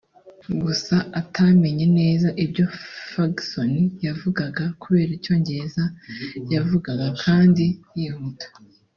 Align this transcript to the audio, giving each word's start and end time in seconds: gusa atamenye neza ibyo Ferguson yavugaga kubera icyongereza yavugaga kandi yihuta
gusa 0.61 0.95
atamenye 1.21 1.85
neza 1.99 2.27
ibyo 2.43 2.65
Ferguson 3.09 3.71
yavugaga 4.05 4.63
kubera 4.81 5.11
icyongereza 5.17 5.83
yavugaga 6.53 7.07
kandi 7.23 7.65
yihuta 7.99 8.45